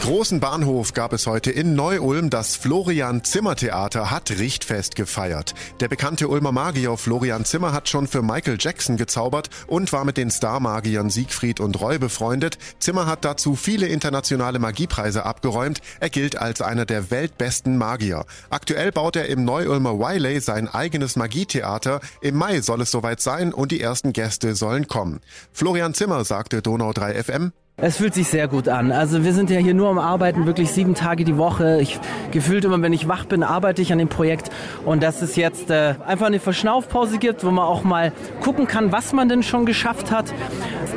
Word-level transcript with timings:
Großen 0.00 0.40
Bahnhof 0.40 0.94
gab 0.94 1.12
es 1.12 1.26
heute 1.26 1.50
in 1.50 1.74
Neu-Ulm. 1.74 2.30
Das 2.30 2.56
Florian 2.56 3.22
Zimmer 3.22 3.54
Theater 3.54 4.10
hat 4.10 4.30
Richtfest 4.30 4.96
gefeiert. 4.96 5.54
Der 5.80 5.88
bekannte 5.88 6.28
Ulmer 6.28 6.52
Magier 6.52 6.96
Florian 6.96 7.44
Zimmer 7.44 7.74
hat 7.74 7.90
schon 7.90 8.06
für 8.06 8.22
Michael 8.22 8.56
Jackson 8.58 8.96
gezaubert 8.96 9.50
und 9.66 9.92
war 9.92 10.06
mit 10.06 10.16
den 10.16 10.30
Star-Magiern 10.30 11.10
Siegfried 11.10 11.60
und 11.60 11.78
Roy 11.82 11.98
befreundet. 11.98 12.56
Zimmer 12.78 13.04
hat 13.04 13.26
dazu 13.26 13.56
viele 13.56 13.88
internationale 13.88 14.58
Magiepreise 14.58 15.26
abgeräumt. 15.26 15.80
Er 16.00 16.08
gilt 16.08 16.34
als 16.34 16.62
einer 16.62 16.86
der 16.86 17.10
weltbesten 17.10 17.76
Magier. 17.76 18.24
Aktuell 18.48 18.92
baut 18.92 19.16
er 19.16 19.26
im 19.26 19.44
Neu-Ulmer 19.44 19.98
Wiley 19.98 20.40
sein 20.40 20.66
eigenes 20.66 21.16
Magietheater. 21.16 22.00
Im 22.22 22.36
Mai 22.36 22.62
soll 22.62 22.80
es 22.80 22.90
soweit 22.90 23.20
sein 23.20 23.52
und 23.52 23.70
die 23.70 23.82
ersten 23.82 24.14
Gäste 24.14 24.54
sollen 24.54 24.88
kommen. 24.88 25.20
Florian 25.52 25.92
Zimmer 25.92 26.24
sagte 26.24 26.62
Donau 26.62 26.94
3 26.94 27.22
FM, 27.22 27.52
es 27.80 27.96
fühlt 27.96 28.14
sich 28.14 28.28
sehr 28.28 28.48
gut 28.48 28.68
an. 28.68 28.92
Also 28.92 29.24
wir 29.24 29.32
sind 29.32 29.50
ja 29.50 29.58
hier 29.58 29.74
nur 29.74 29.88
am 29.88 29.98
Arbeiten, 29.98 30.46
wirklich 30.46 30.70
sieben 30.70 30.94
Tage 30.94 31.24
die 31.24 31.36
Woche. 31.36 31.80
Ich 31.80 31.98
gefühlt 32.30 32.64
immer, 32.64 32.80
wenn 32.82 32.92
ich 32.92 33.08
wach 33.08 33.24
bin, 33.24 33.42
arbeite 33.42 33.80
ich 33.82 33.92
an 33.92 33.98
dem 33.98 34.08
Projekt. 34.08 34.50
Und 34.84 35.02
dass 35.02 35.22
es 35.22 35.36
jetzt 35.36 35.70
äh, 35.70 35.94
einfach 36.06 36.26
eine 36.26 36.40
Verschnaufpause 36.40 37.18
gibt, 37.18 37.44
wo 37.44 37.50
man 37.50 37.64
auch 37.64 37.82
mal 37.82 38.12
gucken 38.40 38.66
kann, 38.66 38.92
was 38.92 39.12
man 39.12 39.28
denn 39.28 39.42
schon 39.42 39.66
geschafft 39.66 40.10
hat. 40.10 40.32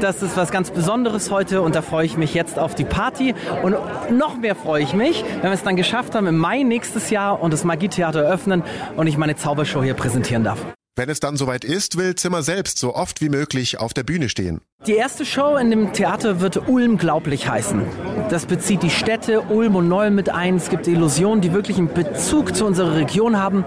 Das 0.02 0.22
ist 0.22 0.36
was 0.36 0.52
ganz 0.52 0.72
Besonderes 0.72 1.32
heute 1.32 1.62
und 1.62 1.76
da 1.76 1.82
freue 1.82 2.06
ich 2.06 2.18
mich 2.18 2.34
jetzt 2.34 2.60
auf 2.60 2.76
die 2.76 2.86
Party. 2.86 3.34
Und 3.62 3.76
noch 4.12 4.38
mehr 4.38 4.56
freue 4.56 4.84
ich 4.84 4.94
mich, 4.94 5.24
wenn 5.42 5.50
wir 5.50 5.52
es 5.52 5.64
dann 5.64 5.76
geschafft 5.76 6.16
haben, 6.16 6.28
im 6.28 6.38
Mai 6.38 6.64
nächstes 6.64 7.10
Jahr 7.10 7.42
und 7.42 7.54
das 7.54 7.64
Magietheater 7.64 8.22
öffnen 8.22 8.64
und 8.98 9.08
ich 9.08 9.18
meine 9.18 9.36
Zaubershow 9.36 9.84
hier 9.84 9.94
präsentieren 9.94 10.44
darf. 10.44 10.60
Wenn 10.96 11.10
es 11.10 11.20
dann 11.20 11.38
soweit 11.38 11.64
ist, 11.64 11.98
will 11.98 12.14
Zimmer 12.14 12.44
selbst 12.44 12.78
so 12.78 12.94
oft 12.94 13.20
wie 13.20 13.30
möglich 13.30 13.80
auf 13.80 13.96
der 13.96 14.04
Bühne 14.04 14.30
stehen. 14.30 14.62
Die 14.86 14.96
erste 14.96 15.26
Show 15.26 15.56
in 15.56 15.70
dem 15.70 15.94
Theater 15.94 16.42
wird 16.42 16.68
Ulm 16.68 16.98
glaublich 16.98 17.48
heißen. 17.48 17.84
Das 18.30 18.46
bezieht 18.46 18.84
die 18.84 18.90
Städte 18.90 19.40
Ulm 19.40 19.78
und 19.78 19.88
Neu 19.88 20.10
mit 20.10 20.30
ein. 20.30 20.58
Es 20.58 20.70
gibt 20.70 20.90
Illusionen, 20.90 21.40
die 21.40 21.54
wirklich 21.54 21.78
einen 21.78 21.94
Bezug 21.94 22.54
zu 22.54 22.66
unserer 22.66 22.98
Region 22.98 23.40
haben. 23.40 23.64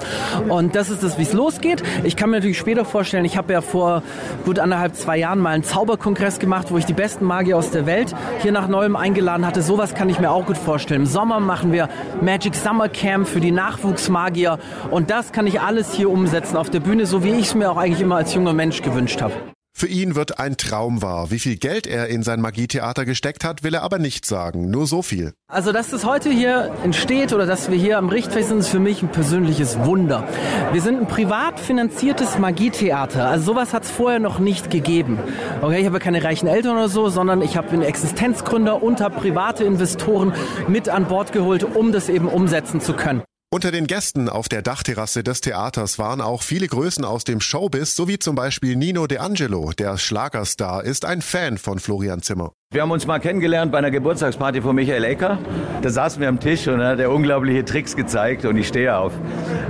Und 0.51 0.75
das 0.75 0.91
ist 0.91 1.03
es, 1.03 1.17
wie 1.17 1.23
es 1.23 1.33
losgeht. 1.33 1.83
Ich 2.05 2.17
kann 2.17 2.29
mir 2.29 2.37
natürlich 2.37 2.59
später 2.59 2.85
vorstellen, 2.85 3.25
ich 3.25 3.39
habe 3.39 3.51
ja 3.55 3.63
vor 3.63 4.03
gut 4.45 4.59
anderthalb, 4.59 4.95
zwei 4.95 5.17
Jahren 5.17 5.39
mal 5.39 5.55
einen 5.55 5.65
Zauberkongress 5.65 6.39
gemacht, 6.39 6.67
wo 6.71 6.77
ich 6.77 6.85
die 6.85 6.93
besten 6.93 7.25
Magier 7.25 7.57
aus 7.57 7.71
der 7.71 7.87
Welt 7.87 8.15
hier 8.43 8.53
nach 8.53 8.69
Neuem 8.69 8.95
eingeladen 8.95 9.47
hatte. 9.47 9.63
Sowas 9.63 9.95
kann 9.95 10.11
ich 10.11 10.21
mir 10.21 10.31
auch 10.31 10.45
gut 10.45 10.59
vorstellen. 10.59 11.01
Im 11.01 11.07
Sommer 11.07 11.41
machen 11.41 11.73
wir 11.73 11.89
Magic 12.21 12.55
Summer 12.55 12.91
Camp 12.91 13.27
für 13.27 13.41
die 13.41 13.53
Nachwuchsmagier. 13.53 14.59
Und 14.91 15.11
das 15.11 15.33
kann 15.33 15.47
ich 15.47 15.63
alles 15.63 15.95
hier 15.95 16.11
umsetzen 16.11 16.59
auf 16.59 16.69
der 16.69 16.81
Bühne, 16.81 17.07
so 17.07 17.25
wie 17.25 17.31
ich 17.31 17.47
es 17.47 17.55
mir 17.55 17.71
auch 17.71 17.79
eigentlich 17.79 18.03
immer 18.03 18.17
als 18.17 18.35
junger 18.35 18.53
Mensch 18.53 18.83
gewünscht 18.83 19.23
habe. 19.23 19.33
Für 19.79 19.89
ihn 19.89 20.15
wird 20.15 20.39
ein 20.39 20.57
Traum 20.57 21.03
wahr. 21.03 21.31
Wie 21.31 21.39
viel 21.39 21.57
Geld 21.57 21.87
er 21.87 22.09
in 22.09 22.23
sein 22.23 22.41
Magietheater 22.41 23.05
gesteckt 23.05 23.45
hat, 23.45 23.63
will 23.63 23.75
er 23.75 23.83
aber 23.83 23.99
nicht 23.99 24.25
sagen. 24.25 24.71
Nur 24.71 24.87
so 24.87 25.03
viel. 25.03 25.35
Also, 25.49 25.71
dass 25.71 25.91
das 25.91 26.07
heute 26.07 26.31
hier 26.31 26.75
entsteht 26.83 27.35
oder 27.35 27.45
dass 27.45 27.71
wir 27.71 27.77
hier 27.77 27.99
am 27.99 28.09
Richtfest 28.09 28.49
sind, 28.49 28.61
ist 28.61 28.71
für 28.71 28.79
mich 28.79 29.03
ein 29.03 29.13
persönliches 29.13 29.79
Wunder. 29.81 30.27
Wir 30.73 30.81
sind 30.81 31.03
ein 31.03 31.07
privat 31.07 31.61
finanziertes 31.61 32.39
Magietheater. 32.39 33.29
Also 33.29 33.53
sowas 33.53 33.75
hat 33.75 33.83
es 33.83 33.91
vorher 33.91 34.19
noch 34.19 34.39
nicht 34.39 34.71
gegeben. 34.71 35.19
Okay, 35.61 35.81
ich 35.81 35.87
habe 35.87 35.99
keine 35.99 36.25
reichen 36.25 36.47
Eltern 36.47 36.79
oder 36.79 36.89
so, 36.89 37.11
sondern 37.11 37.43
ich 37.43 37.59
habe 37.59 37.69
einen 37.69 37.83
Existenzgründer 37.83 38.83
und 38.83 39.03
habe 39.03 39.21
private 39.21 39.65
Investoren 39.65 40.33
mit 40.69 40.89
an 40.89 41.05
Bord 41.07 41.33
geholt, 41.33 41.65
um 41.65 41.93
das 41.93 42.09
eben 42.09 42.29
umsetzen 42.29 42.81
zu 42.81 42.95
können. 42.95 43.21
Unter 43.55 43.71
den 43.71 43.87
Gästen 43.87 44.29
auf 44.29 44.49
der 44.49 44.61
Dachterrasse 44.61 45.23
des 45.23 45.41
Theaters 45.41 46.01
waren 46.01 46.21
auch 46.21 46.43
viele 46.43 46.67
Größen 46.67 47.05
aus 47.05 47.23
dem 47.23 47.41
Showbiz, 47.41 47.95
sowie 47.95 48.19
zum 48.19 48.35
Beispiel 48.35 48.75
Nino 48.75 49.07
De 49.07 49.19
Angelo, 49.19 49.71
der 49.79 49.99
Schlagerstar, 49.99 50.83
ist 50.83 51.05
ein 51.05 51.23
Fan 51.23 51.57
von 51.57 51.79
Florian 51.79 52.23
Zimmer. 52.23 52.51
Wir 52.73 52.83
haben 52.83 52.91
uns 52.91 53.07
mal 53.07 53.21
kennengelernt 53.21 53.71
bei 53.71 53.79
einer 53.79 53.93
Geburtstagsparty 53.93 54.63
von 54.63 54.75
Michael 54.75 55.05
Ecker. 55.05 55.39
Da 55.81 55.91
saßen 55.91 56.21
wir 56.21 56.29
am 56.29 56.41
Tisch 56.41 56.67
und 56.67 56.83
hat 56.83 56.99
er 56.99 57.13
unglaubliche 57.13 57.65
Tricks 57.65 57.95
gezeigt 57.95 58.45
und 58.45 58.57
ich 58.57 58.67
stehe 58.67 58.97
auf, 58.97 59.13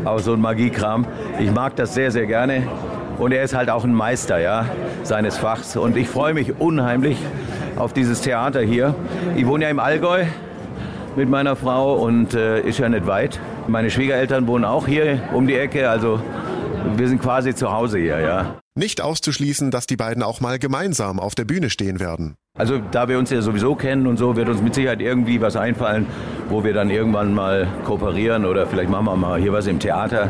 auf 0.06 0.22
so 0.22 0.32
ein 0.32 0.40
Magiekram. 0.40 1.06
Ich 1.38 1.50
mag 1.50 1.76
das 1.76 1.92
sehr, 1.92 2.10
sehr 2.10 2.24
gerne. 2.24 2.66
Und 3.18 3.32
er 3.32 3.42
ist 3.42 3.54
halt 3.54 3.68
auch 3.68 3.84
ein 3.84 3.94
Meister 3.94 4.38
ja, 4.38 4.70
seines 5.02 5.36
Fachs. 5.36 5.76
Und 5.76 5.98
ich 5.98 6.08
freue 6.08 6.32
mich 6.32 6.58
unheimlich 6.58 7.18
auf 7.76 7.92
dieses 7.92 8.22
Theater 8.22 8.62
hier. 8.62 8.94
Ich 9.36 9.46
wohne 9.46 9.64
ja 9.64 9.70
im 9.70 9.80
Allgäu 9.80 10.24
mit 11.14 11.28
meiner 11.28 11.56
Frau 11.56 11.94
und 11.96 12.32
äh, 12.32 12.60
ist 12.62 12.78
ja 12.78 12.88
nicht 12.88 13.06
weit. 13.06 13.38
Meine 13.68 13.90
Schwiegereltern 13.90 14.46
wohnen 14.46 14.64
auch 14.64 14.86
hier 14.86 15.20
um 15.32 15.46
die 15.46 15.56
Ecke, 15.56 15.90
also 15.90 16.20
wir 16.94 17.08
sind 17.08 17.20
quasi 17.20 17.54
zu 17.54 17.72
Hause 17.72 17.98
hier, 17.98 18.20
ja. 18.20 18.58
Nicht 18.76 19.00
auszuschließen, 19.00 19.70
dass 19.70 19.86
die 19.86 19.96
beiden 19.96 20.22
auch 20.22 20.40
mal 20.40 20.58
gemeinsam 20.58 21.18
auf 21.18 21.34
der 21.34 21.44
Bühne 21.44 21.70
stehen 21.70 21.98
werden. 21.98 22.36
Also 22.56 22.78
da 22.78 23.08
wir 23.08 23.18
uns 23.18 23.30
ja 23.30 23.42
sowieso 23.42 23.74
kennen 23.74 24.06
und 24.06 24.18
so, 24.18 24.36
wird 24.36 24.48
uns 24.48 24.62
mit 24.62 24.74
Sicherheit 24.74 25.00
irgendwie 25.00 25.40
was 25.40 25.56
einfallen, 25.56 26.06
wo 26.48 26.62
wir 26.62 26.74
dann 26.74 26.90
irgendwann 26.90 27.34
mal 27.34 27.66
kooperieren 27.84 28.44
oder 28.44 28.66
vielleicht 28.66 28.90
machen 28.90 29.06
wir 29.06 29.16
mal 29.16 29.40
hier 29.40 29.52
was 29.52 29.66
im 29.66 29.80
Theater 29.80 30.28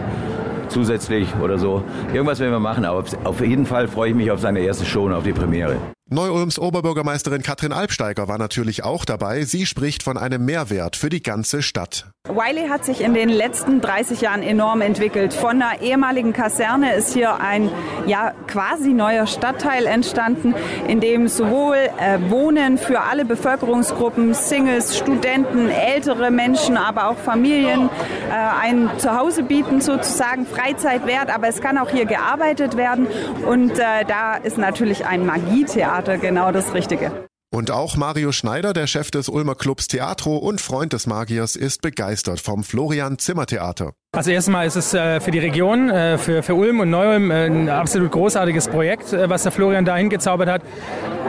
zusätzlich 0.68 1.28
oder 1.42 1.58
so. 1.58 1.84
Irgendwas 2.12 2.40
werden 2.40 2.52
wir 2.52 2.60
machen, 2.60 2.84
aber 2.84 3.04
auf 3.24 3.40
jeden 3.40 3.66
Fall 3.66 3.86
freue 3.86 4.10
ich 4.10 4.16
mich 4.16 4.30
auf 4.30 4.40
seine 4.40 4.60
erste 4.60 4.84
Show 4.84 5.04
und 5.04 5.12
auf 5.12 5.24
die 5.24 5.32
Premiere. 5.32 5.76
Neu-Ulms 6.08 6.60
Oberbürgermeisterin 6.60 7.42
Katrin 7.42 7.72
Albsteiger 7.72 8.28
war 8.28 8.38
natürlich 8.38 8.84
auch 8.84 9.04
dabei. 9.04 9.42
Sie 9.42 9.66
spricht 9.66 10.04
von 10.04 10.16
einem 10.16 10.44
Mehrwert 10.44 10.94
für 10.94 11.08
die 11.08 11.20
ganze 11.20 11.62
Stadt. 11.62 12.06
Wiley 12.28 12.68
hat 12.68 12.84
sich 12.84 13.00
in 13.00 13.12
den 13.12 13.28
letzten 13.28 13.80
30 13.80 14.20
Jahren 14.20 14.42
enorm 14.44 14.82
entwickelt. 14.82 15.34
Von 15.34 15.60
einer 15.60 15.82
ehemaligen 15.82 16.32
Kaserne 16.32 16.94
ist 16.94 17.12
hier 17.12 17.40
ein 17.40 17.72
ja, 18.06 18.32
quasi 18.46 18.92
neuer 18.92 19.26
Stadtteil 19.26 19.86
entstanden, 19.86 20.54
in 20.86 21.00
dem 21.00 21.26
sowohl 21.26 21.76
äh, 21.76 22.30
Wohnen 22.30 22.78
für 22.78 23.00
alle 23.00 23.24
Bevölkerungsgruppen, 23.24 24.32
Singles, 24.34 24.96
Studenten, 24.96 25.70
ältere 25.70 26.30
Menschen, 26.30 26.76
aber 26.76 27.08
auch 27.08 27.18
Familien 27.18 27.88
äh, 28.30 28.32
ein 28.32 28.90
Zuhause 28.98 29.42
bieten, 29.42 29.80
sozusagen 29.80 30.46
Freizeitwert. 30.46 31.34
Aber 31.34 31.48
es 31.48 31.60
kann 31.60 31.78
auch 31.78 31.90
hier 31.90 32.06
gearbeitet 32.06 32.76
werden. 32.76 33.08
Und 33.44 33.76
äh, 33.76 34.04
da 34.06 34.36
ist 34.36 34.56
natürlich 34.56 35.04
ein 35.04 35.26
Magietheater 35.26 35.95
genau 36.02 36.52
das 36.52 36.74
Richtige. 36.74 37.26
Und 37.52 37.70
auch 37.70 37.96
Mario 37.96 38.32
Schneider, 38.32 38.72
der 38.72 38.86
Chef 38.86 39.10
des 39.10 39.28
Ulmer 39.28 39.54
Clubs 39.54 39.86
Theatro 39.88 40.36
und 40.36 40.60
Freund 40.60 40.92
des 40.92 41.06
Magiers, 41.06 41.56
ist 41.56 41.80
begeistert 41.80 42.40
vom 42.40 42.64
Florian 42.64 43.18
Zimmer 43.18 43.46
Theater. 43.46 43.92
Also 44.16 44.30
erstmal 44.30 44.66
ist 44.66 44.76
es 44.76 44.94
äh, 44.94 45.20
für 45.20 45.30
die 45.30 45.40
Region, 45.40 45.90
äh, 45.90 46.16
für, 46.16 46.42
für 46.42 46.54
Ulm 46.54 46.80
und 46.80 46.88
Neu-Ulm 46.88 47.30
äh, 47.30 47.48
ein 47.48 47.68
absolut 47.68 48.10
großartiges 48.12 48.68
Projekt, 48.68 49.12
was 49.12 49.42
der 49.42 49.52
Florian 49.52 49.84
da 49.84 49.94
hingezaubert 49.94 50.48
hat. 50.48 50.62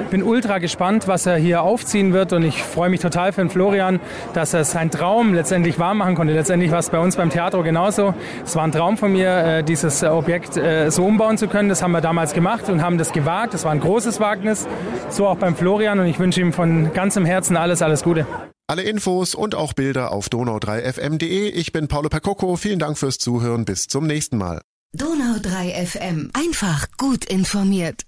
Bin 0.09 0.23
ultra 0.23 0.59
gespannt, 0.59 1.05
was 1.05 1.25
er 1.25 1.35
hier 1.35 1.63
aufziehen 1.63 2.13
wird 2.13 2.31
und 2.31 2.43
ich 2.43 2.63
freue 2.63 2.89
mich 2.89 3.01
total 3.01 3.33
für 3.33 3.41
den 3.41 3.49
Florian, 3.49 3.99
dass 4.33 4.53
er 4.53 4.63
seinen 4.63 4.89
Traum 4.89 5.33
letztendlich 5.33 5.79
wahr 5.79 5.95
machen 5.95 6.15
konnte. 6.15 6.33
Letztendlich 6.33 6.71
war 6.71 6.79
es 6.79 6.89
bei 6.89 6.99
uns 6.99 7.17
beim 7.17 7.29
Theater 7.29 7.61
genauso. 7.61 8.13
Es 8.45 8.55
war 8.55 8.63
ein 8.63 8.71
Traum 8.71 8.95
von 8.95 9.11
mir, 9.11 9.63
dieses 9.63 10.05
Objekt 10.05 10.53
so 10.87 11.03
umbauen 11.03 11.37
zu 11.37 11.49
können. 11.49 11.67
Das 11.67 11.83
haben 11.83 11.91
wir 11.91 11.99
damals 11.99 12.31
gemacht 12.31 12.69
und 12.69 12.81
haben 12.81 12.97
das 12.97 13.11
gewagt. 13.11 13.53
Das 13.53 13.65
war 13.65 13.73
ein 13.73 13.81
großes 13.81 14.21
Wagnis. 14.21 14.65
So 15.09 15.27
auch 15.27 15.37
beim 15.37 15.57
Florian 15.57 15.99
und 15.99 16.05
ich 16.05 16.19
wünsche 16.19 16.39
ihm 16.39 16.53
von 16.53 16.93
ganzem 16.93 17.25
Herzen 17.25 17.57
alles, 17.57 17.81
alles 17.81 18.01
Gute. 18.03 18.25
Alle 18.69 18.83
Infos 18.83 19.33
und 19.33 19.55
auch 19.55 19.71
Bilder 19.71 20.11
auf 20.11 20.27
donau3fm.de. 20.27 21.47
Ich 21.51 21.71
bin 21.71 21.87
Paolo 21.87 22.09
Percocco. 22.09 22.57
Vielen 22.57 22.79
Dank 22.79 22.97
fürs 22.97 23.17
Zuhören. 23.17 23.63
Bis 23.63 23.87
zum 23.87 24.05
nächsten 24.05 24.37
Mal. 24.37 24.61
Donau3 24.93 25.85
FM. 25.85 26.31
Einfach 26.33 26.87
gut 26.97 27.23
informiert. 27.23 28.06